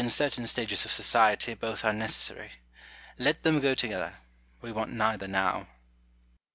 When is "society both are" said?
0.91-1.93